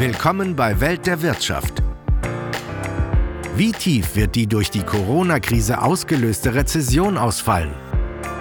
Willkommen 0.00 0.56
bei 0.56 0.80
Welt 0.80 1.06
der 1.06 1.20
Wirtschaft. 1.20 1.82
Wie 3.54 3.70
tief 3.70 4.16
wird 4.16 4.34
die 4.34 4.46
durch 4.46 4.70
die 4.70 4.82
Corona-Krise 4.82 5.82
ausgelöste 5.82 6.54
Rezession 6.54 7.18
ausfallen? 7.18 7.74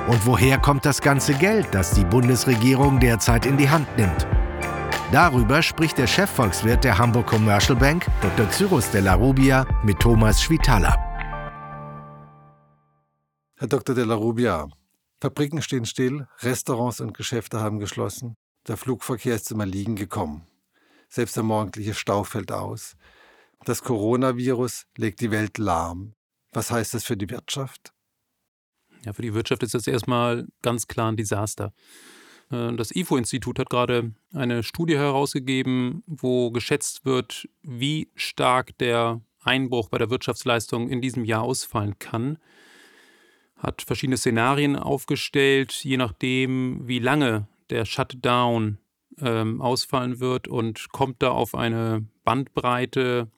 Und 0.08 0.26
woher 0.26 0.58
kommt 0.58 0.86
das 0.86 1.02
ganze 1.02 1.34
Geld, 1.34 1.68
das 1.74 1.92
die 1.92 2.06
Bundesregierung 2.06 3.02
derzeit 3.02 3.46
in 3.46 3.58
die 3.58 3.70
Hand 3.70 3.90
nimmt? 3.98 4.26
Darüber 5.12 5.62
spricht 5.62 5.98
der 5.98 6.08
Chefvolkswirt 6.08 6.86
der 6.86 6.98
Hamburg 6.98 7.28
Commercial 7.28 7.78
Bank, 7.78 8.06
Dr. 8.22 8.50
Cyrus 8.52 8.90
de 8.92 9.02
la 9.02 9.16
Rubia, 9.16 9.68
mit 9.84 10.00
Thomas 10.00 10.42
Schwitaler. 10.42 10.96
Herr 13.58 13.68
Dr. 13.68 13.96
de 13.96 14.06
la 14.06 14.16
Rubia, 14.16 14.70
Fabriken 15.20 15.62
stehen 15.62 15.86
still, 15.86 16.26
Restaurants 16.40 17.02
und 17.02 17.14
Geschäfte 17.14 17.60
haben 17.60 17.80
geschlossen, 17.80 18.38
der 18.66 18.78
Flugverkehr 18.78 19.36
ist 19.36 19.48
zum 19.48 19.60
Erliegen 19.60 19.98
gekommen. 19.98 20.46
Selbst 21.10 21.36
der 21.36 21.44
morgendliche 21.44 21.96
Stau 21.96 22.24
fällt 22.24 22.52
aus. 22.52 22.96
Das 23.66 23.84
Coronavirus 23.84 24.86
legt 24.96 25.22
die 25.22 25.32
Welt 25.32 25.58
lahm. 25.58 26.14
Was 26.54 26.72
heißt 26.72 26.94
das 26.94 27.04
für 27.04 27.18
die 27.18 27.30
Wirtschaft? 27.30 27.94
Ja, 29.06 29.14
für 29.14 29.22
die 29.22 29.34
Wirtschaft 29.34 29.64
ist 29.64 29.74
das 29.74 29.88
erstmal 29.88 30.48
ganz 30.62 30.88
klar 30.88 31.12
ein 31.12 31.18
Desaster. 31.18 31.74
Äh, 32.52 32.76
das 32.76 32.96
IFO-Institut 32.96 33.60
hat 33.60 33.70
gerade 33.70 34.14
eine 34.34 34.64
Studie 34.64 34.98
herausgegeben, 34.98 36.04
wo 36.06 36.52
geschätzt 36.52 37.06
wird, 37.06 37.50
wie 37.64 38.12
stark 38.16 38.78
der 38.78 39.22
Einbruch 39.42 39.90
bei 39.90 39.98
der 39.98 40.10
Wirtschaftsleistung 40.10 40.90
in 40.90 41.02
diesem 41.02 41.26
Jahr 41.26 41.44
ausfallen 41.44 41.98
kann. 41.98 42.38
Hat 43.56 43.82
verschiedene 43.82 44.18
Szenarien 44.18 44.76
aufgestellt, 44.76 45.72
je 45.84 45.98
nachdem, 45.98 46.88
wie 46.88 47.00
lange 47.00 47.48
der 47.70 47.86
Shutdown 47.86 48.78
ähm, 49.22 49.62
ausfallen 49.62 50.20
wird 50.20 50.48
und 50.48 50.92
kommt 50.92 51.22
da 51.22 51.32
auf 51.32 51.56
eine 51.56 52.06
Bandbreite 52.24 53.30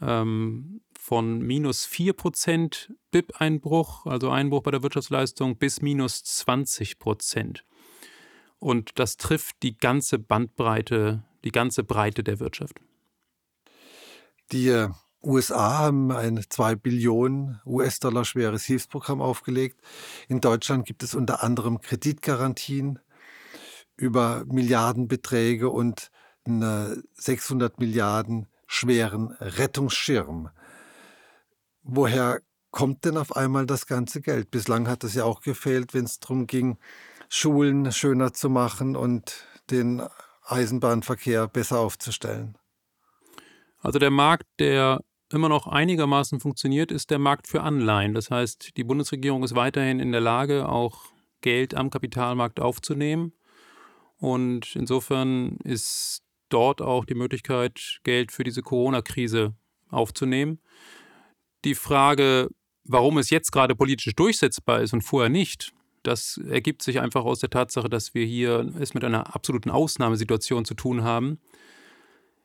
ähm, 0.00 0.80
von 0.98 1.40
minus 1.40 1.86
4% 1.86 2.92
BIP-Einbruch, 3.10 4.06
also 4.06 4.30
Einbruch 4.30 4.62
bei 4.62 4.70
der 4.70 4.82
Wirtschaftsleistung, 4.82 5.56
bis 5.56 5.82
minus 5.82 6.22
20%. 6.22 7.60
Und 8.58 8.98
das 9.00 9.16
trifft 9.16 9.56
die 9.64 9.76
ganze 9.76 10.20
Bandbreite, 10.20 11.24
die 11.44 11.50
ganze 11.50 11.82
Breite 11.82 12.22
der 12.22 12.38
Wirtschaft. 12.38 12.80
Die 14.52 14.68
äh, 14.68 14.90
USA 15.24 15.78
haben 15.78 16.12
ein 16.12 16.44
2 16.48 16.76
Billionen 16.76 17.60
US-Dollar 17.66 18.24
schweres 18.24 18.64
Hilfsprogramm 18.64 19.20
aufgelegt. 19.20 19.80
In 20.28 20.40
Deutschland 20.40 20.84
gibt 20.86 21.02
es 21.02 21.14
unter 21.14 21.42
anderem 21.42 21.80
Kreditgarantien 21.80 22.98
über 24.02 24.44
Milliardenbeträge 24.46 25.70
und 25.70 26.10
einen 26.44 27.04
600 27.14 27.78
Milliarden 27.78 28.48
schweren 28.66 29.30
Rettungsschirm. 29.40 30.50
Woher 31.84 32.40
kommt 32.72 33.04
denn 33.04 33.16
auf 33.16 33.36
einmal 33.36 33.64
das 33.64 33.86
ganze 33.86 34.20
Geld? 34.20 34.50
Bislang 34.50 34.88
hat 34.88 35.04
es 35.04 35.14
ja 35.14 35.24
auch 35.24 35.40
gefehlt, 35.40 35.94
wenn 35.94 36.04
es 36.04 36.18
darum 36.18 36.48
ging, 36.48 36.78
Schulen 37.28 37.92
schöner 37.92 38.32
zu 38.32 38.50
machen 38.50 38.96
und 38.96 39.46
den 39.70 40.02
Eisenbahnverkehr 40.44 41.46
besser 41.46 41.78
aufzustellen? 41.78 42.58
Also 43.78 44.00
der 44.00 44.10
Markt, 44.10 44.46
der 44.58 45.00
immer 45.30 45.48
noch 45.48 45.68
einigermaßen 45.68 46.40
funktioniert, 46.40 46.90
ist 46.90 47.10
der 47.10 47.18
Markt 47.20 47.46
für 47.46 47.62
Anleihen. 47.62 48.14
Das 48.14 48.30
heißt, 48.30 48.76
die 48.76 48.84
Bundesregierung 48.84 49.44
ist 49.44 49.54
weiterhin 49.54 50.00
in 50.00 50.10
der 50.10 50.20
Lage, 50.20 50.68
auch 50.68 51.04
Geld 51.40 51.74
am 51.74 51.90
Kapitalmarkt 51.90 52.58
aufzunehmen. 52.58 53.32
Und 54.22 54.76
insofern 54.76 55.56
ist 55.64 56.22
dort 56.48 56.80
auch 56.80 57.04
die 57.04 57.16
Möglichkeit, 57.16 57.98
Geld 58.04 58.30
für 58.30 58.44
diese 58.44 58.62
Corona-Krise 58.62 59.52
aufzunehmen. 59.88 60.60
Die 61.64 61.74
Frage, 61.74 62.48
warum 62.84 63.18
es 63.18 63.30
jetzt 63.30 63.50
gerade 63.50 63.74
politisch 63.74 64.14
durchsetzbar 64.14 64.80
ist 64.80 64.92
und 64.92 65.02
vorher 65.02 65.28
nicht, 65.28 65.72
das 66.04 66.40
ergibt 66.48 66.82
sich 66.82 67.00
einfach 67.00 67.24
aus 67.24 67.40
der 67.40 67.50
Tatsache, 67.50 67.88
dass 67.88 68.14
wir 68.14 68.24
hier 68.24 68.72
es 68.78 68.94
mit 68.94 69.02
einer 69.02 69.34
absoluten 69.34 69.70
Ausnahmesituation 69.70 70.64
zu 70.64 70.74
tun 70.74 71.02
haben. 71.02 71.40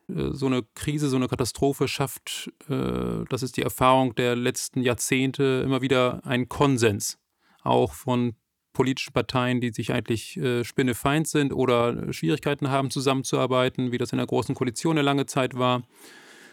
Äh, 0.10 0.32
so 0.32 0.48
eine 0.48 0.64
Krise, 0.74 1.10
so 1.10 1.18
eine 1.18 1.28
Katastrophe 1.28 1.88
schafft, 1.88 2.52
äh, 2.70 3.24
das 3.30 3.44
ist 3.44 3.56
die 3.56 3.62
Erfahrung 3.62 4.16
der 4.16 4.36
letzten 4.36 4.82
Jahrzehnte, 4.82 5.62
immer 5.64 5.84
wieder 5.84 6.26
einen 6.26 6.50
Konsens, 6.50 7.20
auch 7.62 7.94
von 7.94 8.34
politischen 8.78 9.12
Parteien, 9.12 9.60
die 9.60 9.72
sich 9.72 9.92
eigentlich 9.92 10.38
äh, 10.38 10.64
spinnefeind 10.64 11.28
sind 11.28 11.52
oder 11.52 12.14
Schwierigkeiten 12.14 12.70
haben, 12.70 12.92
zusammenzuarbeiten, 12.92 13.92
wie 13.92 13.98
das 13.98 14.12
in 14.12 14.20
der 14.20 14.28
Großen 14.28 14.54
Koalition 14.54 15.00
eine 15.00 15.02
lange 15.02 15.26
Zeit 15.26 15.58
war. 15.58 15.82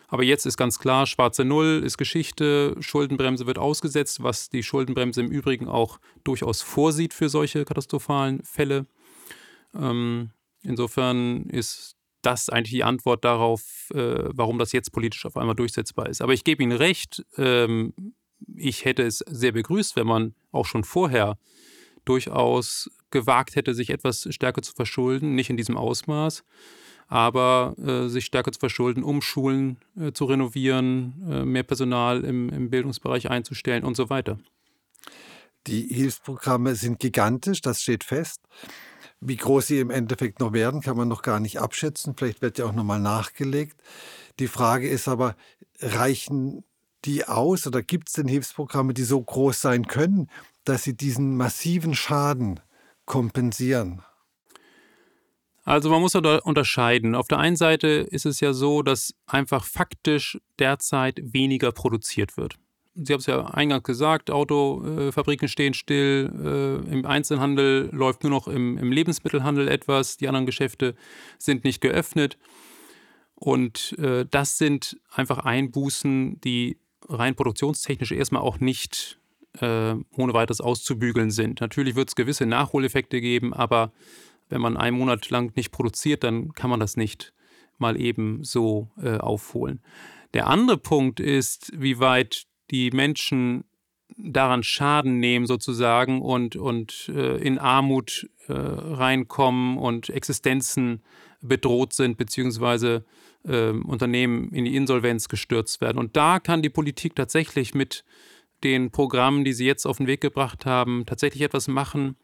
Aber 0.09 0.23
jetzt 0.23 0.47
ist 0.47 0.57
ganz 0.57 0.79
klar, 0.79 1.07
schwarze 1.07 1.45
Null 1.45 1.83
ist 1.85 1.99
Geschichte, 1.99 2.77
Schuldenbremse 2.81 3.47
wird 3.47 3.59
ausgesetzt, 3.59 4.23
was 4.23 4.49
die 4.49 4.63
Schuldenbremse 4.63 5.21
im 5.21 5.31
Übrigen 5.31 5.69
auch 5.69 5.99
durchaus 6.25 6.63
vorsieht 6.63 7.13
für 7.13 7.29
solche 7.29 7.67
katastrophalen 7.67 8.43
Fälle. 8.43 8.87
Ähm, 9.75 10.31
insofern 10.63 11.45
ist 11.51 11.95
das 12.23 12.49
eigentlich 12.49 12.73
die 12.73 12.85
Antwort 12.85 13.23
darauf, 13.27 13.91
äh, 13.93 14.31
warum 14.33 14.59
das 14.59 14.73
jetzt 14.73 14.93
politisch 14.93 15.27
auf 15.27 15.37
einmal 15.37 15.57
durchsetzbar 15.57 16.09
ist. 16.09 16.23
Aber 16.23 16.33
ich 16.33 16.45
gebe 16.45 16.63
Ihnen 16.63 16.73
recht, 16.73 17.23
ähm, 17.37 17.93
ich 18.57 18.87
hätte 18.87 19.03
es 19.03 19.19
sehr 19.19 19.53
begrüßt, 19.53 19.95
wenn 19.97 20.07
man 20.07 20.35
auch 20.53 20.65
schon 20.65 20.85
vorher 20.85 21.37
durchaus 22.05 22.91
gewagt 23.11 23.57
hätte, 23.57 23.75
sich 23.75 23.91
etwas 23.91 24.27
stärker 24.31 24.63
zu 24.63 24.73
verschulden, 24.73 25.35
nicht 25.35 25.51
in 25.51 25.57
diesem 25.57 25.77
Ausmaß 25.77 26.45
aber 27.09 27.75
äh, 27.79 28.09
sich 28.09 28.25
stärker 28.25 28.53
zu 28.53 28.59
verschulden, 28.59 29.03
um 29.03 29.23
Schulen 29.23 29.77
äh, 29.99 30.13
zu 30.13 30.25
renovieren, 30.25 31.15
äh, 31.29 31.45
mehr 31.45 31.63
Personal 31.63 32.25
im, 32.25 32.49
im 32.49 32.71
Bildungsbereich 32.71 33.31
einzustellen 33.31 33.85
und 33.85 33.97
so 33.97 34.11
weiter. 34.11 34.39
Die 35.67 35.83
Hilfsprogramme 35.83 36.75
sind 36.75 36.99
gigantisch, 36.99 37.61
das 37.61 37.83
steht 37.83 38.05
fest. 38.05 38.41
Wie 39.21 39.37
groß 39.37 39.69
sie 39.69 39.79
im 39.79 39.91
Endeffekt 39.91 40.41
noch 40.41 40.53
werden, 40.53 40.83
kann 40.83 40.97
man 40.97 41.09
noch 41.09 41.23
gar 41.23 41.41
nicht 41.41 41.59
abschätzen. 41.59 42.15
Vielleicht 42.17 42.43
wird 42.43 42.59
ja 42.59 42.67
auch 42.67 42.75
nochmal 42.75 43.01
nachgelegt. 43.01 43.81
Die 44.39 44.49
Frage 44.49 44.89
ist 44.89 45.09
aber, 45.09 45.37
reichen 45.81 46.65
die 47.07 47.27
aus 47.27 47.67
oder 47.67 47.83
gibt 47.83 48.09
es 48.09 48.15
denn 48.15 48.29
Hilfsprogramme, 48.29 48.93
die 48.93 49.05
so 49.05 49.23
groß 49.23 49.61
sein 49.61 49.87
können, 49.87 50.29
dass 50.65 50.85
sie 50.85 50.97
diesen 50.97 51.37
massiven 51.37 51.95
Schaden 51.95 52.61
kompensieren? 53.07 54.03
Also 55.65 55.89
man 55.89 56.01
muss 56.01 56.13
da 56.13 56.39
unterscheiden. 56.39 57.15
Auf 57.15 57.27
der 57.29 57.39
einen 57.39 57.57
Seite 57.57 57.89
ist 57.89 58.27
es 58.27 58.41
ja 58.41 58.53
so, 58.53 58.83
dass 58.83 59.15
einfach 59.27 59.65
faktisch 59.65 60.39
derzeit 60.59 61.21
weniger 61.23 61.73
produziert 61.73 62.37
wird. 62.37 62.57
Sie 62.95 63.13
haben 63.13 63.21
es 63.21 63.27
ja 63.27 63.47
eingangs 63.47 63.83
gesagt, 63.83 64.31
Autofabriken 64.31 65.49
stehen 65.49 65.75
still, 65.75 66.31
äh, 66.87 66.93
im 66.93 67.05
Einzelhandel 67.07 67.89
läuft 67.93 68.23
nur 68.23 68.31
noch 68.31 68.47
im, 68.47 68.79
im, 68.79 68.93
Lebensmittelhandel 68.93 69.67
etwas, 69.67 70.17
die 70.17 70.29
anderen 70.29 70.47
Geschäfte 70.47 70.95
sind 71.39 71.65
nicht 71.65 71.81
geöffnet. 71.81 72.39
Und 73.35 73.97
äh, 73.99 74.27
das 74.31 74.59
sind 74.59 75.01
einfach 75.11 75.39
Einbußen, 75.39 76.41
die 76.43 76.79
rein 77.09 77.35
produktionstechnisch 77.35 78.13
erstmal 78.13 78.43
auch 78.43 78.61
nicht 78.61 79.19
äh, 79.61 79.95
ohne 80.17 80.35
weiteres 80.35 80.61
auszubügeln 80.61 81.31
sind. 81.31 81.61
Natürlich 81.61 81.95
wird 81.95 82.09
es 82.09 82.15
gewisse 82.15 82.47
Nachholeffekte 82.47 83.21
geben, 83.21 83.53
aber 83.53 83.93
wenn 84.49 84.61
man 84.61 84.77
einen 84.77 84.99
Monat 84.99 85.31
lang 85.31 85.55
nicht 85.57 85.73
produziert, 85.73 86.25
dann 86.25 86.53
kann 86.53 86.71
man 86.71 86.81
das 86.81 86.97
nicht 86.97 87.33
mal 87.79 88.01
eben 88.01 88.45
so 88.45 88.91
äh, 89.03 89.17
aufholen. 89.17 89.81
Der 90.35 90.49
andere 90.49 90.79
Punkt 90.79 91.21
ist, 91.21 91.73
wie 91.77 91.99
weit 91.99 92.47
die 92.71 92.91
Menschen 92.91 93.65
daran 94.17 94.63
Schaden 94.63 95.19
nehmen 95.19 95.47
sozusagen 95.47 96.21
und, 96.21 96.57
und 96.57 97.11
äh, 97.15 97.37
in 97.39 97.59
Armut 97.59 98.29
äh, 98.47 98.53
reinkommen 98.53 99.79
und 99.79 100.09
Existenzen 100.09 101.03
bedroht 101.41 101.93
sind, 101.93 102.17
beziehungsweise 102.17 103.05
äh, 103.45 103.71
Unternehmen 103.71 104.51
in 104.53 104.65
die 104.65 104.77
Insolvenz 104.77 105.29
gestürzt 105.29 105.81
werden. 105.81 105.99
Und 105.99 106.17
da 106.17 106.39
kann 106.39 106.63
die 106.63 106.71
Politik 106.71 107.15
tatsächlich 107.15 107.75
mit 107.75 108.05
den 108.65 108.91
Programmen, 108.91 109.45
die 109.45 109.53
sie 109.53 109.67
jetzt 109.67 109.87
auf 109.87 109.99
den 109.99 110.07
Weg 110.07 110.21
gebracht 110.21 110.67
haben, 110.67 111.05
tatsächlich 111.07 111.43
etwas 111.43 111.69
machen 111.69 112.17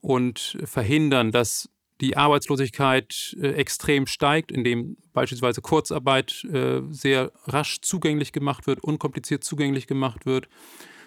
und 0.00 0.58
verhindern, 0.64 1.32
dass 1.32 1.68
die 2.00 2.16
Arbeitslosigkeit 2.16 3.36
äh, 3.40 3.48
extrem 3.52 4.06
steigt, 4.06 4.50
indem 4.50 4.96
beispielsweise 5.12 5.60
Kurzarbeit 5.60 6.44
äh, 6.44 6.80
sehr 6.88 7.32
rasch 7.46 7.80
zugänglich 7.82 8.32
gemacht 8.32 8.66
wird, 8.66 8.82
unkompliziert 8.82 9.44
zugänglich 9.44 9.86
gemacht 9.86 10.24
wird. 10.24 10.48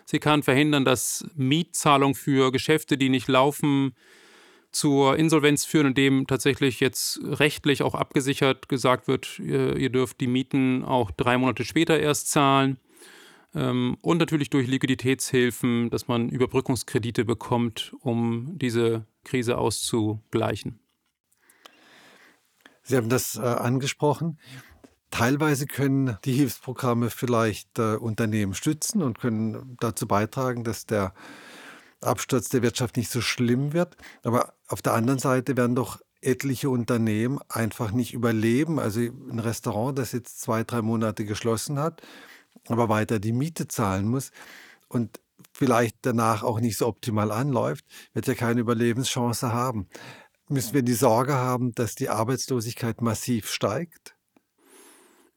Sie 0.06 0.20
kann 0.20 0.44
verhindern, 0.44 0.86
dass 0.86 1.26
Mietzahlungen 1.36 2.14
für 2.14 2.52
Geschäfte, 2.52 2.98
die 2.98 3.10
nicht 3.10 3.28
laufen, 3.28 3.96
zur 4.72 5.18
Insolvenz 5.18 5.66
führen, 5.66 5.88
indem 5.88 6.28
tatsächlich 6.28 6.80
jetzt 6.80 7.19
rechtlich 7.24 7.84
auch 7.84 7.94
abgesichert 7.94 8.68
gesagt 8.68 9.08
wird, 9.08 9.40
ihr, 9.40 9.78
ihr 9.78 9.90
dürft 9.90 10.19
die 10.19 10.28
Mieten 10.28 10.84
auch 10.84 11.12
drei 11.12 11.38
Monate 11.38 11.64
später 11.64 12.00
erst 12.00 12.30
zahlen. 12.31 12.78
Ähm, 13.56 13.98
und 14.02 14.18
natürlich 14.18 14.50
durch 14.50 14.68
Liquiditätshilfen, 14.68 15.90
dass 15.90 16.08
man 16.08 16.30
Überbrückungskredite 16.30 17.26
bekommt, 17.26 17.94
um 18.02 18.58
diese 18.58 19.06
Krise 19.24 19.58
auszugleichen. 19.58 20.80
Sie 22.84 22.98
haben 22.98 23.10
das 23.10 23.36
äh, 23.36 23.42
angesprochen. 23.42 24.40
Teilweise 25.10 25.68
können 25.68 26.18
die 26.26 26.34
Hilfsprogramme 26.34 27.10
vielleicht 27.10 27.78
äh, 27.78 27.96
Unternehmen 27.96 28.56
stützen 28.56 29.02
und 29.04 29.20
können 29.20 29.78
dazu 29.80 30.08
beitragen, 30.08 30.64
dass 30.64 30.86
der 30.86 31.14
Absturz 32.02 32.50
der 32.50 32.62
Wirtschaft 32.62 32.98
nicht 32.98 33.12
so 33.12 33.22
schlimm 33.22 33.74
wird. 33.74 33.96
Aber 34.24 34.54
auf 34.68 34.82
der 34.82 34.94
anderen 34.94 35.20
Seite 35.20 35.56
werden 35.56 35.76
doch 35.76 36.02
etliche 36.20 36.70
Unternehmen 36.70 37.40
einfach 37.48 37.92
nicht 37.92 38.14
überleben. 38.14 38.80
Also 38.80 39.02
ein 39.02 39.40
Restaurant, 39.40 39.98
das 39.98 40.12
jetzt 40.12 40.42
zwei, 40.42 40.64
drei 40.64 40.82
Monate 40.82 41.26
geschlossen 41.26 41.80
hat, 41.80 42.02
aber 42.68 42.89
weiter 42.89 43.19
die 43.19 43.33
Miete 43.33 43.68
zahlen 43.68 44.07
muss 44.07 44.31
und 44.88 45.19
vielleicht 45.51 45.98
danach 46.01 46.44
auch 46.44 46.60
nicht 46.60 46.77
so 46.77 46.88
optimal 46.88 47.31
anläuft, 47.31 47.86
wird 48.13 48.27
ja 48.27 48.36
keine 48.36 48.62
Überlebenschance 48.62 49.54
haben. 49.54 49.88
Müssen 50.50 50.74
wir 50.74 50.83
die 50.83 50.94
Sorge 50.94 51.33
haben, 51.33 51.74
dass 51.74 51.95
die 51.95 52.10
Arbeitslosigkeit 52.10 53.01
massiv 53.01 53.50
steigt? 53.50 54.15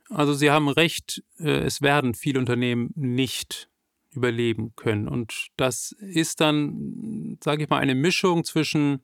Also 0.08 0.34
Sie 0.34 0.50
haben 0.50 0.68
recht, 0.68 1.22
äh, 1.38 1.64
es 1.64 1.82
werden 1.82 2.14
viele 2.14 2.38
Unternehmen 2.38 2.92
nicht 2.94 3.68
überleben 4.12 4.74
können. 4.76 5.08
Und 5.08 5.48
das 5.56 5.92
ist 5.92 6.40
dann, 6.40 7.38
sage 7.42 7.64
ich 7.64 7.68
mal, 7.68 7.78
eine 7.78 7.94
Mischung 7.94 8.44
zwischen 8.44 9.02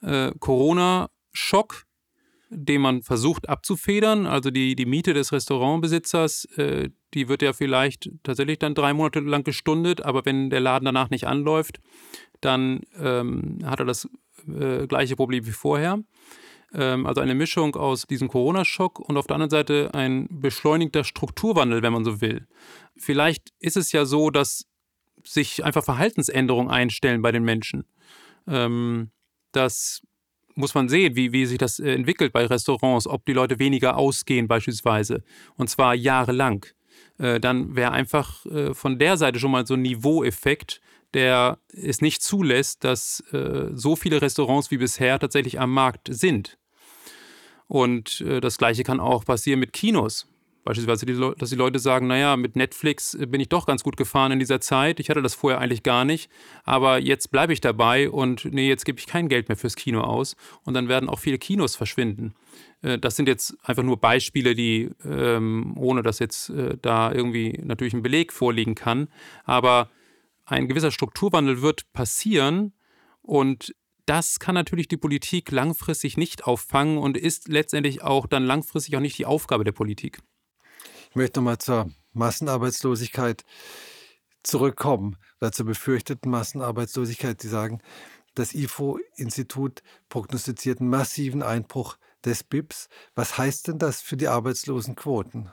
äh, 0.00 0.32
Corona-Schock, 0.38 1.84
den 2.50 2.80
man 2.80 3.02
versucht 3.02 3.48
abzufedern. 3.48 4.26
Also 4.26 4.50
die, 4.50 4.74
die 4.74 4.86
Miete 4.86 5.14
des 5.14 5.32
Restaurantbesitzers, 5.32 6.46
äh, 6.56 6.90
die 7.14 7.28
wird 7.28 7.42
ja 7.42 7.52
vielleicht 7.52 8.10
tatsächlich 8.22 8.58
dann 8.58 8.74
drei 8.74 8.92
Monate 8.92 9.20
lang 9.20 9.44
gestundet, 9.44 10.02
aber 10.02 10.24
wenn 10.24 10.50
der 10.50 10.60
Laden 10.60 10.86
danach 10.86 11.10
nicht 11.10 11.26
anläuft, 11.26 11.80
dann 12.40 12.82
ähm, 12.98 13.58
hat 13.64 13.80
er 13.80 13.86
das 13.86 14.08
äh, 14.46 14.86
gleiche 14.86 15.16
Problem 15.16 15.46
wie 15.46 15.52
vorher. 15.52 15.98
Ähm, 16.72 17.06
also 17.06 17.20
eine 17.20 17.34
Mischung 17.34 17.76
aus 17.76 18.06
diesem 18.06 18.28
Corona-Schock 18.28 18.98
und 19.00 19.16
auf 19.16 19.26
der 19.26 19.36
anderen 19.36 19.50
Seite 19.50 19.90
ein 19.94 20.28
beschleunigter 20.30 21.04
Strukturwandel, 21.04 21.82
wenn 21.82 21.92
man 21.92 22.04
so 22.04 22.20
will. 22.20 22.46
Vielleicht 22.96 23.52
ist 23.58 23.76
es 23.76 23.92
ja 23.92 24.04
so, 24.04 24.30
dass 24.30 24.66
sich 25.24 25.64
einfach 25.64 25.84
Verhaltensänderungen 25.84 26.70
einstellen 26.70 27.22
bei 27.22 27.32
den 27.32 27.44
Menschen. 27.44 27.84
Ähm, 28.46 29.10
das 29.52 30.02
muss 30.58 30.74
man 30.74 30.88
sehen, 30.88 31.14
wie, 31.14 31.32
wie 31.32 31.46
sich 31.46 31.58
das 31.58 31.78
äh, 31.78 31.92
entwickelt 31.92 32.32
bei 32.32 32.44
Restaurants, 32.44 33.06
ob 33.06 33.24
die 33.24 33.32
Leute 33.32 33.58
weniger 33.58 33.96
ausgehen 33.96 34.48
beispielsweise, 34.48 35.22
und 35.56 35.70
zwar 35.70 35.94
jahrelang. 35.94 36.66
Äh, 37.18 37.38
dann 37.38 37.76
wäre 37.76 37.92
einfach 37.92 38.44
äh, 38.46 38.74
von 38.74 38.98
der 38.98 39.16
Seite 39.16 39.38
schon 39.38 39.52
mal 39.52 39.66
so 39.66 39.74
ein 39.74 39.82
Niveaueffekt, 39.82 40.80
der 41.14 41.58
es 41.72 42.02
nicht 42.02 42.22
zulässt, 42.22 42.84
dass 42.84 43.24
so 43.72 43.96
viele 43.96 44.20
Restaurants 44.20 44.70
wie 44.70 44.76
bisher 44.76 45.18
tatsächlich 45.18 45.58
am 45.58 45.72
Markt 45.72 46.08
sind. 46.10 46.58
Und 47.66 48.22
das 48.42 48.58
gleiche 48.58 48.82
kann 48.82 49.00
auch 49.00 49.24
passieren 49.24 49.58
mit 49.58 49.72
Kinos. 49.72 50.26
Beispielsweise, 50.68 51.06
die 51.06 51.18
dass 51.38 51.48
die 51.48 51.56
Leute 51.56 51.78
sagen, 51.78 52.08
naja, 52.08 52.36
mit 52.36 52.54
Netflix 52.54 53.14
äh, 53.14 53.24
bin 53.24 53.40
ich 53.40 53.48
doch 53.48 53.64
ganz 53.64 53.82
gut 53.82 53.96
gefahren 53.96 54.32
in 54.32 54.38
dieser 54.38 54.60
Zeit. 54.60 55.00
Ich 55.00 55.08
hatte 55.08 55.22
das 55.22 55.34
vorher 55.34 55.62
eigentlich 55.62 55.82
gar 55.82 56.04
nicht, 56.04 56.30
aber 56.62 56.98
jetzt 56.98 57.30
bleibe 57.30 57.54
ich 57.54 57.62
dabei 57.62 58.10
und 58.10 58.44
nee, 58.44 58.68
jetzt 58.68 58.84
gebe 58.84 58.98
ich 58.98 59.06
kein 59.06 59.30
Geld 59.30 59.48
mehr 59.48 59.56
fürs 59.56 59.76
Kino 59.76 60.02
aus. 60.02 60.36
Und 60.64 60.74
dann 60.74 60.88
werden 60.88 61.08
auch 61.08 61.20
viele 61.20 61.38
Kinos 61.38 61.74
verschwinden. 61.74 62.34
Äh, 62.82 62.98
das 62.98 63.16
sind 63.16 63.28
jetzt 63.28 63.56
einfach 63.62 63.82
nur 63.82 63.98
Beispiele, 63.98 64.54
die, 64.54 64.90
ähm, 65.06 65.74
ohne 65.78 66.02
dass 66.02 66.18
jetzt 66.18 66.50
äh, 66.50 66.76
da 66.82 67.12
irgendwie 67.12 67.58
natürlich 67.64 67.94
ein 67.94 68.02
Beleg 68.02 68.30
vorliegen 68.30 68.74
kann, 68.74 69.08
aber 69.44 69.88
ein 70.44 70.68
gewisser 70.68 70.90
Strukturwandel 70.90 71.62
wird 71.62 71.90
passieren 71.94 72.74
und 73.22 73.74
das 74.04 74.38
kann 74.38 74.54
natürlich 74.54 74.88
die 74.88 74.98
Politik 74.98 75.50
langfristig 75.50 76.18
nicht 76.18 76.44
auffangen 76.44 76.98
und 76.98 77.16
ist 77.16 77.48
letztendlich 77.48 78.02
auch 78.02 78.26
dann 78.26 78.44
langfristig 78.44 78.96
auch 78.96 79.00
nicht 79.00 79.16
die 79.16 79.26
Aufgabe 79.26 79.64
der 79.64 79.72
Politik. 79.72 80.20
Ich 81.10 81.16
möchte 81.16 81.40
nochmal 81.40 81.58
zur 81.58 81.90
Massenarbeitslosigkeit 82.12 83.44
zurückkommen, 84.42 85.16
oder 85.40 85.52
zur 85.52 85.66
befürchteten 85.66 86.30
Massenarbeitslosigkeit. 86.30 87.40
Sie 87.40 87.48
sagen, 87.48 87.80
das 88.34 88.54
IFO-Institut 88.54 89.82
prognostiziert 90.08 90.80
einen 90.80 90.90
massiven 90.90 91.42
Einbruch 91.42 91.96
des 92.24 92.44
BIPs. 92.44 92.88
Was 93.14 93.38
heißt 93.38 93.68
denn 93.68 93.78
das 93.78 94.00
für 94.00 94.16
die 94.16 94.28
Arbeitslosenquoten? 94.28 95.50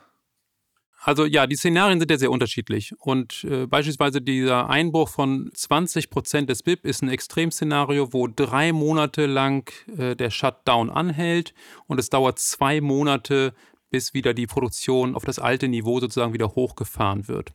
Also 1.02 1.24
ja, 1.24 1.46
die 1.46 1.56
Szenarien 1.56 2.00
sind 2.00 2.10
ja 2.10 2.18
sehr 2.18 2.30
unterschiedlich. 2.30 2.92
Und 2.98 3.44
äh, 3.44 3.66
beispielsweise 3.66 4.20
dieser 4.20 4.68
Einbruch 4.68 5.08
von 5.08 5.50
20 5.54 6.10
Prozent 6.10 6.50
des 6.50 6.62
BIP 6.62 6.84
ist 6.84 7.02
ein 7.02 7.08
Extremszenario, 7.08 8.12
wo 8.12 8.26
drei 8.26 8.72
Monate 8.72 9.26
lang 9.26 9.70
äh, 9.96 10.16
der 10.16 10.30
Shutdown 10.30 10.90
anhält 10.90 11.54
und 11.86 12.00
es 12.00 12.10
dauert 12.10 12.38
zwei 12.38 12.80
Monate, 12.80 13.54
bis 13.90 14.14
wieder 14.14 14.34
die 14.34 14.46
Produktion 14.46 15.14
auf 15.14 15.24
das 15.24 15.38
alte 15.38 15.68
Niveau 15.68 16.00
sozusagen 16.00 16.32
wieder 16.32 16.54
hochgefahren 16.54 17.28
wird. 17.28 17.52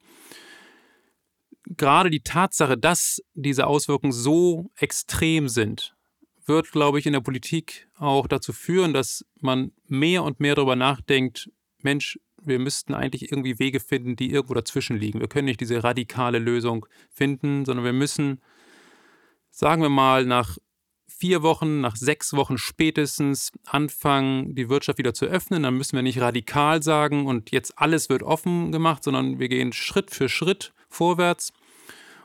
Gerade 1.65 2.09
die 2.09 2.21
Tatsache, 2.21 2.77
dass 2.77 3.21
diese 3.33 3.67
Auswirkungen 3.67 4.13
so 4.13 4.71
extrem 4.75 5.47
sind, 5.47 5.95
wird, 6.45 6.71
glaube 6.71 6.99
ich, 6.99 7.05
in 7.05 7.13
der 7.13 7.21
Politik 7.21 7.87
auch 7.97 8.27
dazu 8.27 8.51
führen, 8.51 8.93
dass 8.93 9.25
man 9.39 9.71
mehr 9.87 10.23
und 10.23 10.39
mehr 10.39 10.55
darüber 10.55 10.75
nachdenkt, 10.75 11.49
Mensch, 11.79 12.19
wir 12.43 12.59
müssten 12.59 12.93
eigentlich 12.93 13.31
irgendwie 13.31 13.59
Wege 13.59 13.79
finden, 13.79 14.15
die 14.15 14.31
irgendwo 14.31 14.53
dazwischen 14.53 14.97
liegen. 14.97 15.19
Wir 15.19 15.27
können 15.27 15.45
nicht 15.45 15.61
diese 15.61 15.83
radikale 15.83 16.39
Lösung 16.39 16.85
finden, 17.09 17.65
sondern 17.65 17.85
wir 17.85 17.93
müssen, 17.93 18.41
sagen 19.51 19.81
wir 19.81 19.89
mal, 19.89 20.25
nach 20.25 20.57
vier 21.21 21.43
Wochen, 21.43 21.81
nach 21.81 21.95
sechs 21.95 22.33
Wochen 22.33 22.57
spätestens 22.57 23.51
anfangen, 23.67 24.55
die 24.55 24.69
Wirtschaft 24.69 24.97
wieder 24.97 25.13
zu 25.13 25.25
öffnen. 25.25 25.61
Dann 25.61 25.77
müssen 25.77 25.95
wir 25.95 26.01
nicht 26.01 26.19
radikal 26.19 26.81
sagen 26.81 27.27
und 27.27 27.51
jetzt 27.51 27.77
alles 27.77 28.09
wird 28.09 28.23
offen 28.23 28.71
gemacht, 28.71 29.03
sondern 29.03 29.37
wir 29.37 29.47
gehen 29.47 29.71
Schritt 29.71 30.09
für 30.09 30.29
Schritt 30.29 30.73
vorwärts 30.89 31.53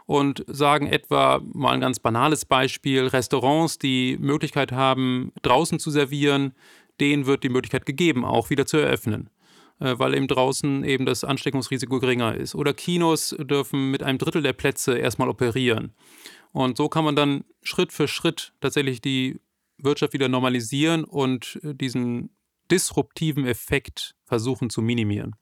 und 0.06 0.46
sagen 0.48 0.86
etwa 0.86 1.42
mal 1.52 1.74
ein 1.74 1.82
ganz 1.82 1.98
banales 1.98 2.46
Beispiel, 2.46 3.06
Restaurants, 3.06 3.78
die 3.78 4.16
Möglichkeit 4.18 4.72
haben, 4.72 5.30
draußen 5.42 5.78
zu 5.78 5.90
servieren, 5.90 6.54
denen 6.98 7.26
wird 7.26 7.44
die 7.44 7.50
Möglichkeit 7.50 7.84
gegeben, 7.84 8.24
auch 8.24 8.48
wieder 8.48 8.64
zu 8.64 8.78
eröffnen. 8.78 9.28
Äh, 9.78 9.98
weil 9.98 10.14
eben 10.14 10.26
draußen 10.26 10.84
eben 10.84 11.04
das 11.04 11.22
Ansteckungsrisiko 11.22 12.00
geringer 12.00 12.34
ist. 12.34 12.54
Oder 12.54 12.72
Kinos 12.72 13.36
dürfen 13.38 13.90
mit 13.90 14.02
einem 14.02 14.16
Drittel 14.16 14.42
der 14.42 14.54
Plätze 14.54 14.96
erstmal 14.96 15.28
operieren. 15.28 15.92
Und 16.56 16.78
so 16.78 16.88
kann 16.88 17.04
man 17.04 17.14
dann 17.14 17.44
Schritt 17.62 17.92
für 17.92 18.08
Schritt 18.08 18.54
tatsächlich 18.62 19.02
die 19.02 19.42
Wirtschaft 19.76 20.14
wieder 20.14 20.28
normalisieren 20.28 21.04
und 21.04 21.60
äh, 21.62 21.74
diesen 21.74 22.34
disruptiven 22.70 23.46
Effekt 23.46 24.14
versuchen 24.24 24.70
zu 24.70 24.80
minimieren. 24.80 25.36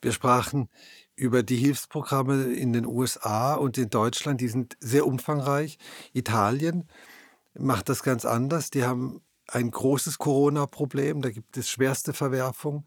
Wir 0.00 0.12
sprachen 0.12 0.70
über 1.16 1.42
die 1.42 1.58
Hilfsprogramme 1.58 2.44
in 2.44 2.72
den 2.72 2.86
USA 2.86 3.56
und 3.56 3.76
in 3.76 3.90
Deutschland, 3.90 4.40
die 4.40 4.48
sind 4.48 4.74
sehr 4.80 5.06
umfangreich. 5.06 5.76
Italien 6.14 6.88
macht 7.52 7.90
das 7.90 8.02
ganz 8.02 8.24
anders. 8.24 8.70
Die 8.70 8.84
haben 8.84 9.20
ein 9.48 9.70
großes 9.70 10.16
Corona-Problem, 10.16 11.20
da 11.20 11.28
gibt 11.28 11.58
es 11.58 11.68
schwerste 11.68 12.14
Verwerfung. 12.14 12.86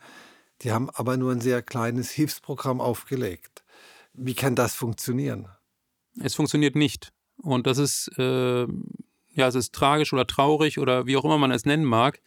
Die 0.63 0.72
haben 0.72 0.89
aber 0.89 1.15
nur 1.17 1.32
ein 1.32 1.41
sehr 1.41 1.62
kleines 1.62 2.10
Hilfsprogramm 2.10 2.82
aufgelegt. 2.82 3.63
Wie 4.13 4.34
kann 4.34 4.55
das 4.55 4.74
funktionieren? 4.74 5.48
Es 6.20 6.36
funktioniert 6.36 6.75
nicht. 6.75 7.12
Und 7.38 7.67
das 7.67 7.77
ist, 7.77 8.12
äh, 8.17 8.62
ja, 8.63 9.48
es 9.48 9.55
ist 9.55 9.74
tragisch 9.74 10.13
oder 10.13 10.27
traurig 10.27 10.79
oder 10.79 11.05
wie 11.08 11.17
auch 11.17 11.25
immer 11.25 11.38
man 11.38 11.51
es 11.51 11.65
nennen 11.65 11.86
mag. 11.86 12.22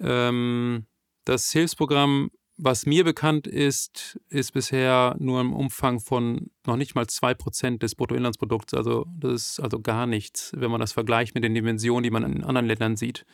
Ähm, 0.00 0.86
das 1.24 1.50
Hilfsprogramm 1.52 2.30
was 2.64 2.86
mir 2.86 3.02
bekannt 3.02 3.46
ist, 3.46 4.20
ist 4.28 4.52
bisher 4.52 5.16
nur 5.18 5.40
im 5.40 5.52
Umfang 5.52 6.00
von 6.00 6.50
noch 6.66 6.76
nicht 6.76 6.94
mal 6.94 7.04
2% 7.04 7.78
des 7.78 7.94
Bruttoinlandsprodukts. 7.94 8.74
Also 8.74 9.06
das 9.18 9.32
ist 9.32 9.60
also 9.60 9.80
gar 9.80 10.06
nichts, 10.06 10.52
wenn 10.56 10.70
man 10.70 10.80
das 10.80 10.92
vergleicht 10.92 11.34
mit 11.34 11.44
den 11.44 11.54
Dimensionen, 11.54 12.04
die 12.04 12.10
man 12.10 12.22
in 12.22 12.44
anderen 12.44 12.66
Ländern 12.66 12.96
sieht. 12.96 13.24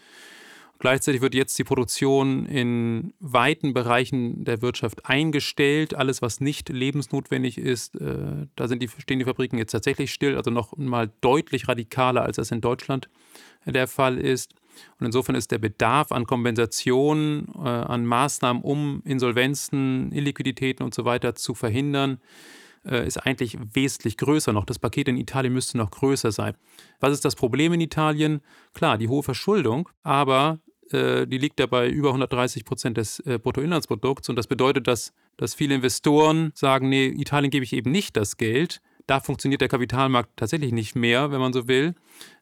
Gleichzeitig 0.80 1.20
wird 1.20 1.34
jetzt 1.34 1.58
die 1.58 1.64
Produktion 1.64 2.46
in 2.46 3.12
weiten 3.18 3.74
Bereichen 3.74 4.44
der 4.44 4.62
Wirtschaft 4.62 5.06
eingestellt. 5.06 5.94
Alles, 5.94 6.22
was 6.22 6.40
nicht 6.40 6.68
lebensnotwendig 6.68 7.58
ist, 7.58 7.96
äh, 7.96 8.46
da 8.54 8.66
die, 8.68 8.88
stehen 8.88 9.18
die 9.18 9.24
Fabriken 9.24 9.58
jetzt 9.58 9.72
tatsächlich 9.72 10.12
still, 10.12 10.36
also 10.36 10.52
noch 10.52 10.76
mal 10.76 11.10
deutlich 11.20 11.66
radikaler, 11.66 12.22
als 12.22 12.36
das 12.36 12.52
in 12.52 12.60
Deutschland 12.60 13.08
der 13.66 13.88
Fall 13.88 14.18
ist. 14.18 14.54
Und 15.00 15.06
insofern 15.06 15.34
ist 15.34 15.50
der 15.50 15.58
Bedarf 15.58 16.12
an 16.12 16.26
Kompensation, 16.26 17.48
äh, 17.56 17.68
an 17.68 18.06
Maßnahmen, 18.06 18.62
um 18.62 19.02
Insolvenzen, 19.04 20.12
Illiquiditäten 20.12 20.84
und 20.84 20.94
so 20.94 21.04
weiter 21.04 21.34
zu 21.34 21.54
verhindern, 21.54 22.20
äh, 22.84 23.04
ist 23.04 23.18
eigentlich 23.18 23.58
wesentlich 23.74 24.16
größer 24.16 24.52
noch. 24.52 24.64
Das 24.64 24.78
Paket 24.78 25.08
in 25.08 25.16
Italien 25.16 25.52
müsste 25.52 25.76
noch 25.76 25.90
größer 25.90 26.30
sein. 26.30 26.54
Was 27.00 27.12
ist 27.12 27.24
das 27.24 27.34
Problem 27.34 27.72
in 27.72 27.80
Italien? 27.80 28.40
Klar, 28.74 28.96
die 28.96 29.08
hohe 29.08 29.24
Verschuldung, 29.24 29.88
aber 30.04 30.60
äh, 30.92 31.26
die 31.26 31.38
liegt 31.38 31.60
ja 31.60 31.66
bei 31.66 31.88
über 31.88 32.08
130 32.08 32.64
Prozent 32.64 32.96
des 32.96 33.20
äh, 33.20 33.38
Bruttoinlandsprodukts. 33.38 34.28
Und 34.28 34.36
das 34.36 34.46
bedeutet, 34.46 34.86
dass, 34.86 35.12
dass 35.36 35.54
viele 35.54 35.74
Investoren 35.74 36.52
sagen, 36.54 36.88
nee, 36.88 37.06
Italien 37.06 37.50
gebe 37.50 37.64
ich 37.64 37.72
eben 37.72 37.90
nicht 37.90 38.16
das 38.16 38.36
Geld, 38.36 38.80
da 39.08 39.20
funktioniert 39.20 39.62
der 39.62 39.68
Kapitalmarkt 39.68 40.36
tatsächlich 40.36 40.70
nicht 40.70 40.94
mehr, 40.94 41.30
wenn 41.32 41.40
man 41.40 41.54
so 41.54 41.66
will. 41.66 41.94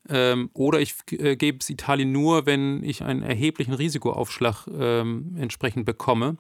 Ähm, 0.08 0.50
oder 0.52 0.80
ich 0.80 0.94
äh, 1.12 1.36
gebe 1.36 1.58
es 1.60 1.70
Italien 1.70 2.10
nur, 2.10 2.44
wenn 2.44 2.82
ich 2.82 3.04
einen 3.04 3.22
erheblichen 3.22 3.72
Risikoaufschlag 3.72 4.66
ähm, 4.76 5.36
entsprechend 5.38 5.86
bekomme. 5.86 6.38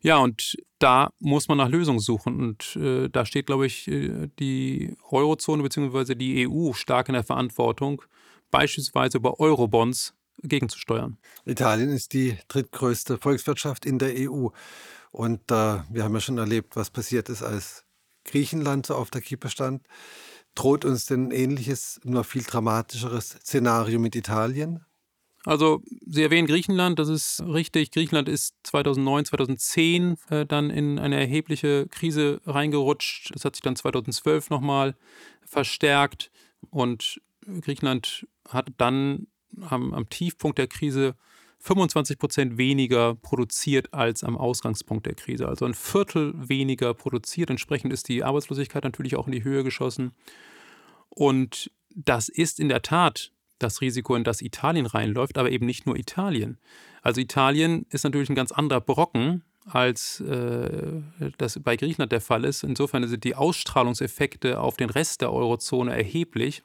Ja, 0.00 0.18
und 0.18 0.56
da 0.78 1.10
muss 1.18 1.48
man 1.48 1.58
nach 1.58 1.68
Lösungen 1.68 2.00
suchen. 2.00 2.40
Und 2.40 2.76
äh, 2.76 3.10
da 3.10 3.26
steht, 3.26 3.46
glaube 3.46 3.66
ich, 3.66 3.88
äh, 3.88 4.28
die 4.38 4.96
Eurozone 5.10 5.62
bzw. 5.62 6.14
die 6.14 6.48
EU 6.48 6.72
stark 6.72 7.08
in 7.08 7.14
der 7.14 7.24
Verantwortung, 7.24 8.00
beispielsweise 8.50 9.18
über 9.18 9.38
Eurobonds 9.38 10.15
gegenzusteuern. 10.42 11.18
Italien 11.44 11.90
ist 11.90 12.12
die 12.12 12.36
drittgrößte 12.48 13.18
Volkswirtschaft 13.18 13.86
in 13.86 13.98
der 13.98 14.14
EU. 14.16 14.48
Und 15.10 15.50
äh, 15.50 15.82
wir 15.88 16.04
haben 16.04 16.14
ja 16.14 16.20
schon 16.20 16.38
erlebt, 16.38 16.76
was 16.76 16.90
passiert 16.90 17.28
ist, 17.28 17.42
als 17.42 17.84
Griechenland 18.24 18.86
so 18.86 18.94
auf 18.94 19.10
der 19.10 19.22
Kippe 19.22 19.48
stand. 19.48 19.86
Droht 20.54 20.84
uns 20.84 21.06
denn 21.06 21.28
ein 21.28 21.30
ähnliches, 21.30 22.00
noch 22.04 22.26
viel 22.26 22.42
dramatischeres 22.42 23.30
Szenario 23.40 23.98
mit 23.98 24.16
Italien? 24.16 24.84
Also 25.46 25.80
Sie 26.04 26.24
erwähnen 26.24 26.48
Griechenland, 26.48 26.98
das 26.98 27.08
ist 27.08 27.40
richtig. 27.46 27.92
Griechenland 27.92 28.28
ist 28.28 28.56
2009, 28.64 29.26
2010 29.26 30.16
äh, 30.28 30.44
dann 30.44 30.70
in 30.70 30.98
eine 30.98 31.20
erhebliche 31.20 31.86
Krise 31.86 32.40
reingerutscht. 32.46 33.30
Das 33.32 33.44
hat 33.44 33.54
sich 33.54 33.62
dann 33.62 33.76
2012 33.76 34.50
nochmal 34.50 34.96
verstärkt 35.44 36.32
und 36.70 37.20
Griechenland 37.60 38.26
hat 38.48 38.70
dann 38.76 39.28
am, 39.68 39.92
am 39.92 40.08
Tiefpunkt 40.08 40.58
der 40.58 40.66
Krise 40.66 41.14
25 41.58 42.18
Prozent 42.18 42.58
weniger 42.58 43.14
produziert 43.14 43.92
als 43.92 44.22
am 44.22 44.36
Ausgangspunkt 44.36 45.06
der 45.06 45.14
Krise. 45.14 45.48
Also 45.48 45.64
ein 45.64 45.74
Viertel 45.74 46.34
weniger 46.36 46.94
produziert. 46.94 47.50
Entsprechend 47.50 47.92
ist 47.92 48.08
die 48.08 48.22
Arbeitslosigkeit 48.22 48.84
natürlich 48.84 49.16
auch 49.16 49.26
in 49.26 49.32
die 49.32 49.44
Höhe 49.44 49.64
geschossen. 49.64 50.12
Und 51.08 51.70
das 51.94 52.28
ist 52.28 52.60
in 52.60 52.68
der 52.68 52.82
Tat 52.82 53.32
das 53.58 53.80
Risiko, 53.80 54.14
in 54.14 54.24
das 54.24 54.42
Italien 54.42 54.86
reinläuft, 54.86 55.38
aber 55.38 55.50
eben 55.50 55.66
nicht 55.66 55.86
nur 55.86 55.96
Italien. 55.96 56.58
Also 57.02 57.20
Italien 57.20 57.86
ist 57.90 58.04
natürlich 58.04 58.28
ein 58.28 58.34
ganz 58.34 58.52
anderer 58.52 58.80
Brocken, 58.80 59.42
als 59.64 60.20
äh, 60.20 61.02
das 61.38 61.58
bei 61.60 61.76
Griechenland 61.76 62.12
der 62.12 62.20
Fall 62.20 62.44
ist. 62.44 62.62
Insofern 62.62 63.06
sind 63.08 63.24
die 63.24 63.34
Ausstrahlungseffekte 63.34 64.60
auf 64.60 64.76
den 64.76 64.90
Rest 64.90 65.22
der 65.22 65.32
Eurozone 65.32 65.96
erheblich 65.96 66.62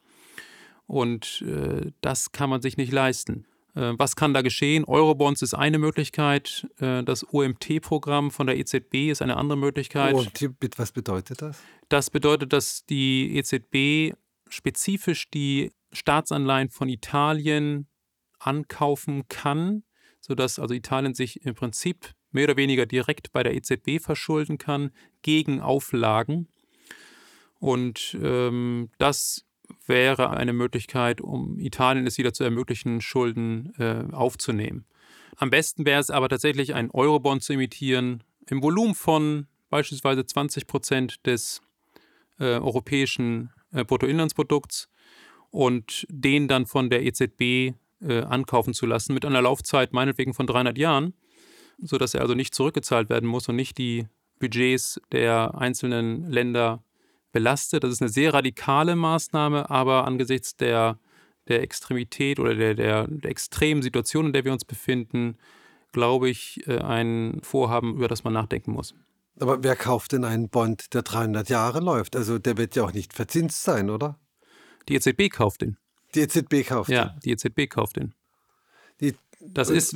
und 0.92 1.42
äh, 1.48 1.90
das 2.02 2.34
kann 2.34 2.50
man 2.50 2.62
sich 2.62 2.76
nicht 2.76 2.92
leisten. 2.92 3.46
Äh, 3.76 3.94
was 3.96 4.18
kann 4.18 4.34
da 4.34 4.42
geschehen? 4.42 4.84
Eurobonds 4.84 5.42
ist 5.42 5.54
eine 5.54 5.80
Möglichkeit, 5.80 6.68
äh, 6.80 7.02
das 7.04 7.26
OMT-Programm 7.34 8.30
von 8.30 8.46
der 8.46 8.58
EZB 8.58 9.10
ist 9.10 9.22
eine 9.22 9.38
andere 9.38 9.58
Möglichkeit. 9.58 10.14
OMT, 10.14 10.50
was 10.76 10.92
bedeutet 10.92 11.42
das? 11.42 11.62
Das 11.88 12.10
bedeutet, 12.10 12.52
dass 12.52 12.86
die 12.86 13.38
EZB 13.38 14.18
spezifisch 14.50 15.30
die 15.30 15.72
Staatsanleihen 15.94 16.70
von 16.70 16.90
Italien 16.90 17.88
ankaufen 18.40 19.30
kann, 19.30 19.84
sodass 20.20 20.60
also 20.60 20.74
Italien 20.74 21.14
sich 21.14 21.46
im 21.46 21.56
Prinzip 21.56 22.14
mehr 22.32 22.44
oder 22.44 22.58
weniger 22.58 22.86
direkt 22.86 23.32
bei 23.32 23.44
der 23.44 23.56
EZB 23.56 24.02
verschulden 24.02 24.58
kann 24.58 24.92
gegen 25.22 25.62
Auflagen. 25.62 26.50
Und 27.60 28.18
ähm, 28.22 28.90
das 28.98 29.46
wäre 29.86 30.30
eine 30.32 30.54
Möglichkeit, 30.54 31.22
um 31.22 31.60
Italien 31.60 32.08
es 32.08 32.18
wieder 32.18 32.34
zu 32.34 32.44
ermöglichen, 32.44 33.02
Schulden 33.02 33.74
äh, 33.78 34.14
aufzunehmen. 34.14 34.86
Am 35.38 35.50
besten 35.50 35.86
wäre 35.86 36.00
es 36.00 36.10
aber 36.10 36.30
tatsächlich, 36.30 36.76
einen 36.76 36.92
Eurobond 36.92 37.44
zu 37.44 37.54
imitieren 37.54 38.24
im 38.48 38.62
Volumen 38.62 38.96
von 38.96 39.48
beispielsweise 39.70 40.26
20 40.26 40.68
Prozent 40.68 41.26
des 41.26 41.62
äh, 42.40 42.58
europäischen 42.60 43.52
äh, 43.72 43.84
Bruttoinlandsprodukts 43.84 44.90
und 45.50 46.06
den 46.10 46.48
dann 46.48 46.66
von 46.66 46.90
der 46.90 47.04
EZB 47.04 47.42
äh, 48.02 48.22
ankaufen 48.24 48.74
zu 48.74 48.86
lassen 48.86 49.14
mit 49.14 49.26
einer 49.26 49.42
Laufzeit 49.42 49.94
meinetwegen 49.94 50.34
von 50.34 50.48
300 50.48 50.78
Jahren, 50.78 51.14
sodass 51.80 52.14
er 52.14 52.22
also 52.22 52.34
nicht 52.34 52.54
zurückgezahlt 52.54 53.10
werden 53.10 53.28
muss 53.28 53.48
und 53.48 53.56
nicht 53.56 53.78
die 53.78 54.08
Budgets 54.40 55.00
der 55.12 55.56
einzelnen 55.56 56.30
Länder 56.30 56.84
belastet. 57.32 57.84
Das 57.84 57.92
ist 57.92 58.02
eine 58.02 58.10
sehr 58.10 58.34
radikale 58.34 58.96
Maßnahme, 58.96 59.70
aber 59.70 60.06
angesichts 60.06 60.56
der, 60.56 61.00
der 61.48 61.62
Extremität 61.62 62.40
oder 62.40 62.56
der, 62.56 62.76
der, 62.76 63.08
der 63.08 63.32
extremen 63.32 63.82
Situation, 63.82 64.28
in 64.28 64.34
der 64.34 64.46
wir 64.46 64.54
uns 64.54 64.66
befinden, 64.66 65.38
glaube 65.92 66.30
ich, 66.30 66.66
äh, 66.68 66.80
ein 66.80 67.40
Vorhaben, 67.44 67.96
über 67.96 68.08
das 68.08 68.24
man 68.24 68.34
nachdenken 68.34 68.72
muss. 68.72 68.94
Aber 69.40 69.64
wer 69.64 69.76
kauft 69.76 70.12
denn 70.12 70.24
einen 70.24 70.50
Bond, 70.50 70.94
der 70.94 71.02
300 71.02 71.50
Jahre 71.50 71.80
läuft? 71.80 72.16
Also 72.16 72.38
der 72.38 72.58
wird 72.58 72.76
ja 72.76 72.84
auch 72.84 72.94
nicht 72.94 73.14
verzinst 73.14 73.64
sein, 73.64 73.90
oder? 73.90 74.20
Die 74.88 74.96
EZB 74.96 75.30
kauft 75.32 75.62
den. 75.62 75.78
Die 76.16 76.22
EZB 76.22 76.68
kauft 76.68 76.90
ja, 76.90 77.06
den? 77.06 77.14
Ja, 77.14 77.20
die 77.24 77.32
EZB 77.32 77.70
kauft 77.70 77.96
den. 77.96 78.14
Die, 79.00 79.16
das 79.40 79.70
ist 79.70 79.96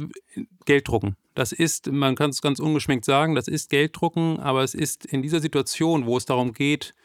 Gelddrucken. 0.65 1.15
Das 1.35 1.51
ist, 1.51 1.91
man 1.91 2.15
kann 2.15 2.29
es 2.29 2.41
ganz 2.41 2.59
ungeschminkt 2.59 3.05
sagen, 3.05 3.35
das 3.35 3.47
ist 3.47 3.69
Gelddrucken, 3.69 4.39
aber 4.39 4.63
es 4.63 4.73
ist 4.73 5.05
in 5.05 5.21
dieser 5.21 5.41
Situation, 5.41 6.05
wo 6.05 6.17
es 6.17 6.25
darum 6.25 6.53
geht, 6.53 6.95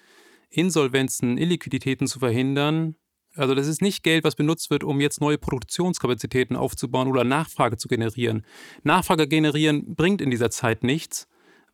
Insolvenzen, 0.50 1.38
Illiquiditäten 1.38 2.07
zu 2.07 2.19
verhindern, 2.19 2.97
also 3.37 3.54
das 3.54 3.66
ist 3.66 3.80
nicht 3.80 4.02
Geld, 4.02 4.25
was 4.25 4.35
benutzt 4.35 4.71
wird, 4.71 4.83
um 4.83 5.00
jetzt 5.00 5.21
neue 5.21 5.38
Produktionskapazitäten 5.38 6.57
aufzubauen 6.57 7.09
oder 7.09 7.25
Nachfrage 7.25 7.76
zu 7.76 7.87
generieren. 7.87 8.45
Nachfrage 8.83 9.28
generieren 9.28 9.95
bringt 9.95 10.21
in 10.21 10.30
dieser 10.30 10.50
Zeit 10.50 10.83
nichts, 10.83 11.28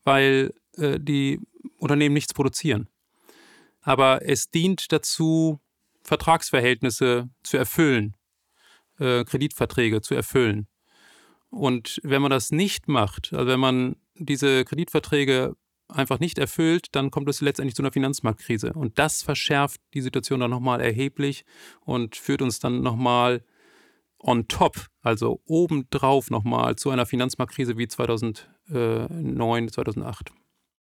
weil 0.04 0.52
äh, 0.76 1.00
die 1.00 1.40
Unternehmen 1.78 2.12
nichts 2.12 2.34
produzieren. 2.34 2.88
Aber 3.80 4.20
es 4.22 4.50
dient 4.50 4.92
dazu, 4.92 5.60
Vertragsverhältnisse 6.02 7.30
zu 7.42 7.56
erfüllen, 7.56 8.14
äh, 8.98 9.24
Kreditverträge 9.24 10.02
zu 10.02 10.14
erfüllen. 10.14 10.68
Und 11.48 12.00
wenn 12.02 12.22
man 12.22 12.30
das 12.30 12.50
nicht 12.50 12.86
macht, 12.86 13.32
also 13.32 13.46
wenn 13.46 13.60
man 13.60 13.96
diese 14.14 14.64
Kreditverträge 14.64 15.56
einfach 15.88 16.18
nicht 16.18 16.38
erfüllt, 16.38 16.88
dann 16.92 17.10
kommt 17.10 17.28
es 17.28 17.40
letztendlich 17.40 17.74
zu 17.74 17.82
einer 17.82 17.92
Finanzmarktkrise. 17.92 18.72
Und 18.72 18.98
das 18.98 19.22
verschärft 19.22 19.80
die 19.94 20.00
Situation 20.00 20.40
dann 20.40 20.50
nochmal 20.50 20.80
erheblich 20.80 21.44
und 21.84 22.16
führt 22.16 22.42
uns 22.42 22.58
dann 22.58 22.82
nochmal 22.82 23.42
on 24.18 24.48
top, 24.48 24.86
also 25.02 25.40
obendrauf 25.46 26.30
nochmal 26.30 26.76
zu 26.76 26.90
einer 26.90 27.06
Finanzmarktkrise 27.06 27.76
wie 27.78 27.88
2009, 27.88 29.68
2008. 29.68 30.32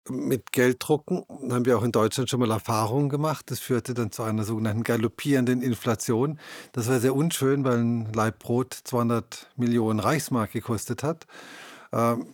Mit 0.07 0.51
Gelddrucken 0.51 1.25
haben 1.51 1.65
wir 1.65 1.79
auch 1.79 1.83
in 1.83 1.91
Deutschland 1.91 2.29
schon 2.29 2.39
mal 2.39 2.51
Erfahrungen 2.51 3.09
gemacht. 3.09 3.49
Das 3.49 3.59
führte 3.59 3.95
dann 3.95 4.11
zu 4.11 4.21
einer 4.21 4.43
sogenannten 4.43 4.83
galoppierenden 4.83 5.63
Inflation. 5.63 6.39
Das 6.73 6.87
war 6.87 6.99
sehr 6.99 7.15
unschön, 7.15 7.63
weil 7.63 7.79
ein 7.79 8.13
Leib 8.13 8.37
Brot 8.37 8.73
200 8.83 9.49
Millionen 9.55 9.99
Reichsmark 9.99 10.51
gekostet 10.51 11.01
hat. 11.01 11.25
Ähm, 11.91 12.27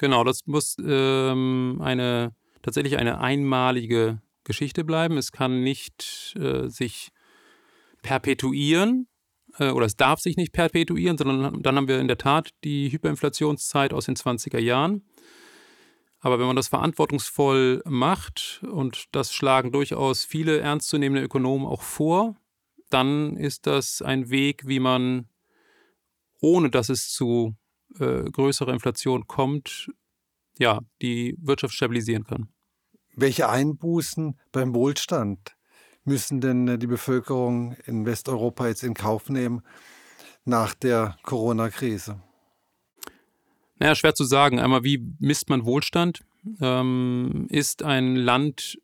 Genau, 0.00 0.24
das 0.24 0.46
muss 0.46 0.76
ähm, 0.82 1.78
eine 1.82 2.34
tatsächlich 2.62 2.96
eine 2.96 3.20
einmalige 3.20 4.22
Geschichte 4.44 4.82
bleiben. 4.82 5.18
Es 5.18 5.30
kann 5.30 5.62
nicht 5.62 6.34
äh, 6.40 6.68
sich 6.68 7.10
perpetuieren 8.00 9.08
äh, 9.58 9.68
oder 9.68 9.84
es 9.84 9.96
darf 9.96 10.20
sich 10.20 10.38
nicht 10.38 10.54
perpetuieren, 10.54 11.18
sondern 11.18 11.62
dann 11.62 11.76
haben 11.76 11.86
wir 11.86 12.00
in 12.00 12.08
der 12.08 12.16
Tat 12.16 12.48
die 12.64 12.90
Hyperinflationszeit 12.90 13.92
aus 13.92 14.06
den 14.06 14.16
20er 14.16 14.58
Jahren. 14.58 15.02
Aber 16.20 16.38
wenn 16.38 16.46
man 16.46 16.56
das 16.56 16.68
verantwortungsvoll 16.68 17.82
macht, 17.84 18.62
und 18.72 19.04
das 19.12 19.34
schlagen 19.34 19.70
durchaus 19.70 20.24
viele 20.24 20.60
ernstzunehmende 20.60 21.22
Ökonomen 21.22 21.66
auch 21.66 21.82
vor, 21.82 22.36
dann 22.88 23.36
ist 23.36 23.66
das 23.66 24.00
ein 24.00 24.30
Weg, 24.30 24.66
wie 24.66 24.80
man, 24.80 25.28
ohne 26.40 26.70
dass 26.70 26.88
es 26.88 27.12
zu 27.12 27.54
äh, 27.98 28.30
größere 28.30 28.72
Inflation 28.72 29.26
kommt, 29.26 29.90
ja, 30.58 30.80
die 31.02 31.36
Wirtschaft 31.40 31.74
stabilisieren 31.74 32.24
kann. 32.24 32.48
Welche 33.16 33.48
Einbußen 33.48 34.38
beim 34.52 34.74
Wohlstand 34.74 35.56
müssen 36.04 36.40
denn 36.40 36.68
äh, 36.68 36.78
die 36.78 36.86
Bevölkerung 36.86 37.74
in 37.86 38.06
Westeuropa 38.06 38.68
jetzt 38.68 38.82
in 38.82 38.94
Kauf 38.94 39.28
nehmen 39.28 39.62
nach 40.44 40.74
der 40.74 41.16
Corona-Krise? 41.22 42.22
Naja, 43.78 43.94
schwer 43.94 44.14
zu 44.14 44.24
sagen. 44.24 44.58
Einmal, 44.58 44.84
wie 44.84 45.02
misst 45.18 45.48
man 45.48 45.64
Wohlstand? 45.64 46.20
Ähm, 46.60 47.46
ist 47.48 47.82
ein 47.82 48.14
Land 48.16 48.78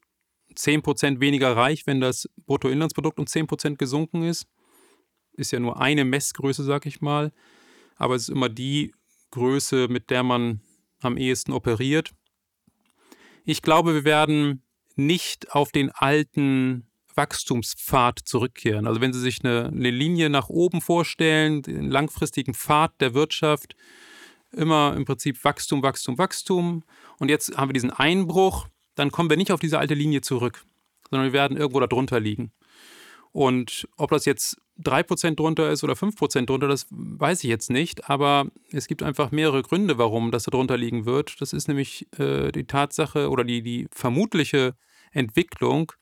10% 0.55 1.21
weniger 1.21 1.55
reich, 1.55 1.87
wenn 1.87 2.01
das 2.01 2.29
Bruttoinlandsprodukt 2.47 3.19
um 3.19 3.27
10% 3.27 3.77
gesunken 3.77 4.23
ist? 4.23 4.47
Ist 5.33 5.53
ja 5.53 5.61
nur 5.61 5.81
eine 5.81 6.05
Messgröße, 6.05 6.65
sag 6.65 6.87
ich 6.87 7.03
mal 7.03 7.33
aber 7.97 8.15
es 8.15 8.23
ist 8.23 8.29
immer 8.29 8.49
die 8.49 8.95
Größe, 9.31 9.89
mit 9.89 10.11
der 10.11 10.23
man 10.23 10.61
am 11.01 11.17
ehesten 11.17 11.53
operiert. 11.53 12.11
Ich 13.45 13.63
glaube, 13.63 13.95
wir 13.95 14.05
werden 14.05 14.63
nicht 14.95 15.53
auf 15.53 15.73
den 15.73 15.91
alten 15.91 16.87
Wachstumspfad 17.15 18.21
zurückkehren. 18.25 18.87
Also 18.87 19.01
wenn 19.01 19.13
Sie 19.13 19.21
sich 19.21 19.45
eine, 19.45 19.67
eine 19.67 19.91
Linie 19.91 20.31
nach 20.31 20.49
oben 20.49 20.81
vorstellen, 20.81 21.63
den 21.63 21.91
langfristigen 21.91 22.55
Pfad 22.55 23.01
der 23.01 23.15
Wirtschaft, 23.15 23.75
immer 24.53 24.95
im 24.97 25.05
Prinzip 25.05 25.43
Wachstum, 25.45 25.83
Wachstum, 25.83 26.19
Wachstum. 26.19 26.85
Und 27.19 27.29
jetzt 27.29 27.57
haben 27.57 27.69
wir 27.69 27.75
diesen 27.75 27.91
Einbruch, 27.91 28.69
dann 28.95 29.11
kommen 29.11 29.31
wir 29.31 29.37
nicht 29.37 29.53
auf 29.53 29.61
diese 29.61 29.79
alte 29.79 29.95
Linie 29.95 30.21
zurück. 30.21 30.65
sondern 31.11 31.29
wir 31.29 31.33
werden 31.33 31.57
irgendwo 31.57 31.79
darunter 31.79 32.19
liegen. 32.19 32.53
Und 33.31 33.87
ob 33.97 34.11
das 34.11 34.25
jetzt 34.25 34.57
3% 34.83 35.37
drunter 35.37 35.71
ist 35.71 35.85
oder 35.85 35.95
5% 35.95 36.47
drunter, 36.47 36.69
das 36.69 36.87
weiß 36.91 37.45
ich 37.45 37.51
jetzt 37.51 37.71
nicht. 37.71 38.11
Aber 38.11 38.47
es 38.73 38.87
gibt 38.87 39.03
einfach 39.03 39.31
mehrere 39.31 39.63
Gründe, 39.63 39.99
warum 39.99 40.31
das 40.31 40.45
darunter 40.45 40.77
liegen 40.77 41.07
wird. 41.07 41.41
Das 41.41 41.53
ist 41.53 41.69
nämlich 41.69 42.07
äh, 42.19 42.53
die 42.53 42.65
Tatsache 42.65 43.31
oder 43.31 43.45
die, 43.45 43.63
die 43.63 43.89
vermutliche 43.91 44.75
Entwicklung, 45.13 45.93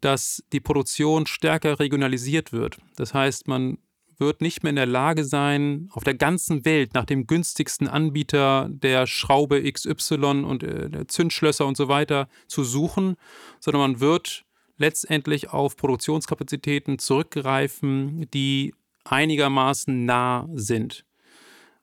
dass 0.00 0.42
die 0.52 0.60
Produktion 0.60 1.26
stärker 1.26 1.80
regionalisiert 1.80 2.52
wird. 2.52 2.78
Das 2.96 3.14
heißt, 3.14 3.48
man 3.48 3.78
wird 4.18 4.40
nicht 4.40 4.62
mehr 4.62 4.70
in 4.70 4.76
der 4.76 4.86
Lage 4.86 5.24
sein, 5.24 5.88
auf 5.92 6.04
der 6.04 6.14
ganzen 6.14 6.64
Welt 6.64 6.94
nach 6.94 7.04
dem 7.04 7.26
günstigsten 7.26 7.88
Anbieter 7.88 8.68
der 8.70 9.06
Schraube 9.06 9.70
XY 9.70 10.44
und 10.44 10.62
äh, 10.62 10.88
der 10.90 11.08
Zündschlösser 11.08 11.66
und 11.66 11.76
so 11.76 11.88
weiter 11.88 12.28
zu 12.46 12.64
suchen, 12.64 13.16
sondern 13.60 13.80
man 13.80 14.00
wird 14.00 14.44
letztendlich 14.76 15.50
auf 15.50 15.76
Produktionskapazitäten 15.76 16.98
zurückgreifen, 16.98 18.28
die 18.32 18.74
einigermaßen 19.04 20.04
nah 20.04 20.48
sind, 20.54 21.04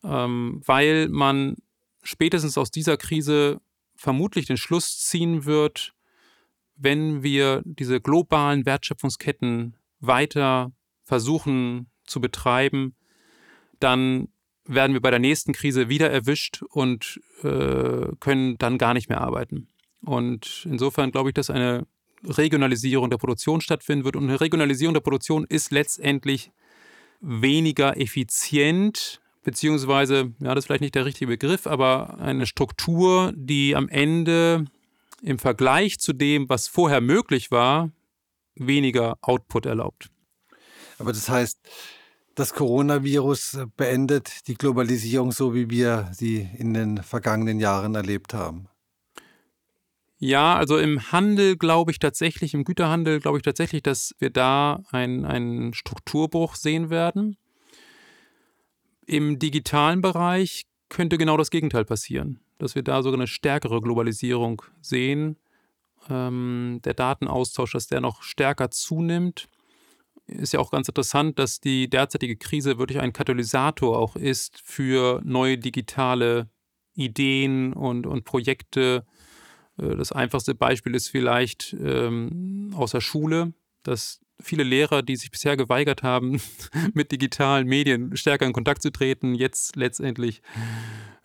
ähm, 0.03 0.61
weil 0.65 1.07
man 1.09 1.57
spätestens 2.03 2.57
aus 2.57 2.71
dieser 2.71 2.97
Krise 2.97 3.61
vermutlich 3.95 4.47
den 4.47 4.57
Schluss 4.57 4.99
ziehen 4.99 5.45
wird, 5.45 5.93
wenn 6.75 7.21
wir 7.21 7.61
diese 7.63 8.01
globalen 8.01 8.65
Wertschöpfungsketten 8.65 9.77
weiter 9.99 10.71
versuchen 11.03 11.91
zu 12.05 12.19
betreiben, 12.19 12.95
dann 13.79 14.29
werden 14.65 14.93
wir 14.93 15.01
bei 15.01 15.11
der 15.11 15.19
nächsten 15.19 15.53
Krise 15.53 15.89
wieder 15.89 16.09
erwischt 16.09 16.63
und 16.69 17.19
äh, 17.43 18.07
können 18.19 18.57
dann 18.57 18.77
gar 18.77 18.93
nicht 18.93 19.09
mehr 19.09 19.21
arbeiten. 19.21 19.67
Und 20.03 20.65
insofern 20.69 21.11
glaube 21.11 21.29
ich, 21.29 21.33
dass 21.33 21.49
eine 21.49 21.85
Regionalisierung 22.25 23.09
der 23.09 23.17
Produktion 23.17 23.61
stattfinden 23.61 24.05
wird. 24.05 24.15
Und 24.15 24.23
eine 24.23 24.39
Regionalisierung 24.39 24.93
der 24.93 25.01
Produktion 25.01 25.45
ist 25.47 25.71
letztendlich 25.71 26.51
weniger 27.21 27.97
effizient, 27.97 29.21
beziehungsweise, 29.43 30.33
ja, 30.39 30.55
das 30.55 30.63
ist 30.63 30.65
vielleicht 30.67 30.81
nicht 30.81 30.95
der 30.95 31.05
richtige 31.05 31.27
Begriff, 31.27 31.67
aber 31.67 32.19
eine 32.19 32.45
Struktur, 32.45 33.33
die 33.35 33.75
am 33.75 33.89
Ende 33.89 34.65
im 35.21 35.39
Vergleich 35.39 35.99
zu 35.99 36.13
dem, 36.13 36.49
was 36.49 36.67
vorher 36.67 37.01
möglich 37.01 37.51
war, 37.51 37.91
weniger 38.55 39.17
Output 39.21 39.65
erlaubt. 39.65 40.09
Aber 40.97 41.13
das 41.13 41.29
heißt, 41.29 41.59
das 42.35 42.53
Coronavirus 42.53 43.59
beendet 43.75 44.47
die 44.47 44.55
Globalisierung 44.55 45.31
so, 45.31 45.53
wie 45.53 45.69
wir 45.69 46.09
sie 46.13 46.47
in 46.57 46.73
den 46.73 47.03
vergangenen 47.03 47.59
Jahren 47.59 47.95
erlebt 47.95 48.33
haben. 48.33 48.67
Ja, 50.23 50.55
also 50.55 50.77
im 50.77 51.11
Handel 51.11 51.57
glaube 51.57 51.89
ich 51.89 51.97
tatsächlich, 51.97 52.53
im 52.53 52.63
Güterhandel 52.63 53.19
glaube 53.19 53.39
ich 53.39 53.43
tatsächlich, 53.43 53.81
dass 53.81 54.13
wir 54.19 54.29
da 54.29 54.83
einen 54.91 55.73
Strukturbruch 55.73 56.53
sehen 56.53 56.91
werden. 56.91 57.37
Im 59.07 59.39
digitalen 59.39 60.03
Bereich 60.03 60.67
könnte 60.89 61.17
genau 61.17 61.37
das 61.37 61.49
Gegenteil 61.49 61.85
passieren, 61.85 62.39
dass 62.59 62.75
wir 62.75 62.83
da 62.83 63.01
sogar 63.01 63.19
eine 63.19 63.25
stärkere 63.25 63.81
Globalisierung 63.81 64.61
sehen. 64.79 65.37
Ähm, 66.07 66.81
der 66.85 66.93
Datenaustausch, 66.93 67.71
dass 67.71 67.87
der 67.87 67.99
noch 67.99 68.21
stärker 68.21 68.69
zunimmt. 68.69 69.47
Ist 70.27 70.53
ja 70.53 70.59
auch 70.59 70.69
ganz 70.69 70.87
interessant, 70.87 71.39
dass 71.39 71.61
die 71.61 71.89
derzeitige 71.89 72.37
Krise 72.37 72.77
wirklich 72.77 72.99
ein 72.99 73.11
Katalysator 73.11 73.97
auch 73.97 74.15
ist 74.15 74.61
für 74.63 75.19
neue 75.23 75.57
digitale 75.57 76.47
Ideen 76.93 77.73
und, 77.73 78.05
und 78.05 78.23
Projekte, 78.23 79.03
das 79.77 80.11
einfachste 80.11 80.53
Beispiel 80.53 80.95
ist 80.95 81.07
vielleicht 81.07 81.75
ähm, 81.79 82.73
aus 82.75 82.91
der 82.91 83.01
Schule, 83.01 83.53
dass 83.83 84.21
viele 84.41 84.63
Lehrer, 84.63 85.01
die 85.01 85.15
sich 85.15 85.31
bisher 85.31 85.57
geweigert 85.57 86.03
haben, 86.03 86.41
mit 86.93 87.11
digitalen 87.11 87.67
Medien 87.67 88.15
stärker 88.17 88.45
in 88.45 88.53
Kontakt 88.53 88.81
zu 88.81 88.91
treten, 88.91 89.35
jetzt 89.35 89.75
letztendlich, 89.75 90.41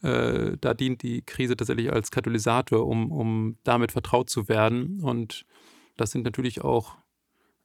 äh, 0.02 0.56
da 0.60 0.74
dient 0.74 1.02
die 1.02 1.22
Krise 1.22 1.56
tatsächlich 1.56 1.92
als 1.92 2.10
Katalysator, 2.10 2.86
um, 2.86 3.10
um 3.10 3.56
damit 3.64 3.92
vertraut 3.92 4.30
zu 4.30 4.48
werden. 4.48 5.00
Und 5.00 5.44
das 5.96 6.10
sind 6.10 6.24
natürlich 6.24 6.62
auch 6.62 6.96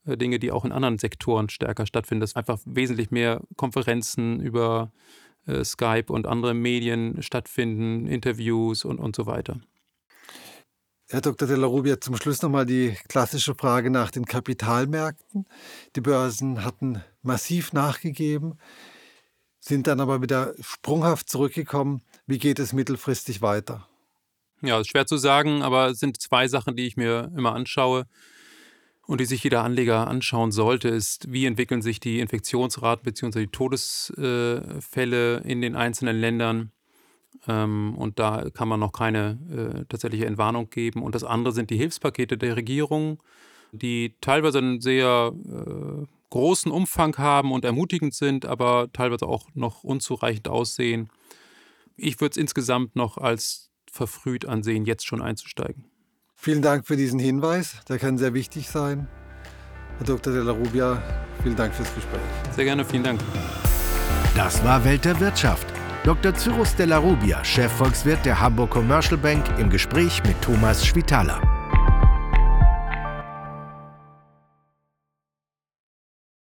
äh, 0.05 0.17
Dinge, 0.17 0.39
die 0.39 0.51
auch 0.51 0.65
in 0.65 0.71
anderen 0.71 0.97
Sektoren 0.97 1.49
stärker 1.49 1.85
stattfinden, 1.85 2.21
dass 2.21 2.35
einfach 2.35 2.59
wesentlich 2.65 3.11
mehr 3.11 3.41
Konferenzen 3.57 4.39
über 4.39 4.91
äh, 5.45 5.63
Skype 5.63 6.11
und 6.11 6.27
andere 6.27 6.53
Medien 6.53 7.21
stattfinden, 7.21 8.07
Interviews 8.07 8.85
und, 8.85 8.99
und 8.99 9.15
so 9.15 9.25
weiter. 9.25 9.59
Herr 11.11 11.19
Dr. 11.19 11.45
de 11.45 11.57
la 11.57 11.67
Rubia, 11.67 11.99
zum 11.99 12.15
Schluss 12.15 12.41
nochmal 12.41 12.65
die 12.65 12.95
klassische 13.09 13.53
Frage 13.53 13.89
nach 13.89 14.11
den 14.11 14.23
Kapitalmärkten. 14.23 15.45
Die 15.97 15.99
Börsen 15.99 16.63
hatten 16.63 17.03
massiv 17.21 17.73
nachgegeben, 17.73 18.57
sind 19.59 19.87
dann 19.87 19.99
aber 19.99 20.21
wieder 20.21 20.53
sprunghaft 20.61 21.27
zurückgekommen. 21.27 22.01
Wie 22.27 22.39
geht 22.39 22.59
es 22.59 22.71
mittelfristig 22.71 23.41
weiter? 23.41 23.89
Ja, 24.61 24.79
ist 24.79 24.87
schwer 24.87 25.05
zu 25.05 25.17
sagen, 25.17 25.63
aber 25.63 25.89
es 25.89 25.99
sind 25.99 26.21
zwei 26.21 26.47
Sachen, 26.47 26.77
die 26.77 26.87
ich 26.87 26.95
mir 26.95 27.29
immer 27.35 27.55
anschaue 27.55 28.05
und 29.05 29.19
die 29.19 29.25
sich 29.25 29.43
jeder 29.43 29.65
Anleger 29.65 30.07
anschauen 30.07 30.53
sollte, 30.53 30.87
ist, 30.87 31.29
wie 31.29 31.45
entwickeln 31.45 31.81
sich 31.81 31.99
die 31.99 32.21
Infektionsraten 32.21 33.03
bzw. 33.03 33.41
die 33.41 33.47
Todesfälle 33.47 35.39
in 35.39 35.59
den 35.59 35.75
einzelnen 35.75 36.21
Ländern. 36.21 36.71
Ähm, 37.47 37.95
und 37.97 38.19
da 38.19 38.49
kann 38.53 38.67
man 38.67 38.79
noch 38.79 38.91
keine 38.91 39.39
äh, 39.49 39.85
tatsächliche 39.85 40.25
Entwarnung 40.25 40.69
geben. 40.69 41.01
Und 41.01 41.15
das 41.15 41.23
andere 41.23 41.53
sind 41.53 41.69
die 41.69 41.77
Hilfspakete 41.77 42.37
der 42.37 42.55
Regierung, 42.55 43.21
die 43.71 44.15
teilweise 44.21 44.59
einen 44.59 44.81
sehr 44.81 45.33
äh, 45.33 46.05
großen 46.29 46.71
Umfang 46.71 47.17
haben 47.17 47.51
und 47.51 47.65
ermutigend 47.65 48.13
sind, 48.13 48.45
aber 48.45 48.89
teilweise 48.93 49.25
auch 49.25 49.47
noch 49.53 49.83
unzureichend 49.83 50.47
aussehen. 50.47 51.09
Ich 51.97 52.21
würde 52.21 52.31
es 52.31 52.37
insgesamt 52.37 52.95
noch 52.95 53.17
als 53.17 53.69
verfrüht 53.91 54.45
ansehen, 54.45 54.85
jetzt 54.85 55.05
schon 55.05 55.21
einzusteigen. 55.21 55.85
Vielen 56.35 56.61
Dank 56.61 56.87
für 56.87 56.95
diesen 56.95 57.19
Hinweis, 57.19 57.83
der 57.87 57.99
kann 57.99 58.17
sehr 58.17 58.33
wichtig 58.33 58.69
sein. 58.69 59.07
Herr 59.97 60.07
Dr. 60.07 60.33
de 60.33 60.41
la 60.41 60.53
Rubia, 60.53 61.03
vielen 61.43 61.55
Dank 61.55 61.75
fürs 61.75 61.93
Gespräch. 61.93 62.21
Sehr 62.55 62.65
gerne, 62.65 62.83
vielen 62.85 63.03
Dank. 63.03 63.21
Das 64.35 64.63
war 64.63 64.83
Welt 64.85 65.05
der 65.05 65.19
Wirtschaft 65.19 65.70
Dr. 66.03 66.33
Cyrus 66.33 66.75
Della 66.75 66.97
Rubia, 66.97 67.43
Chefvolkswirt 67.43 68.25
der 68.25 68.39
Hamburg 68.39 68.71
Commercial 68.71 69.17
Bank, 69.17 69.45
im 69.59 69.69
Gespräch 69.69 70.23
mit 70.25 70.41
Thomas 70.41 70.83
Schwitaler. 70.83 71.60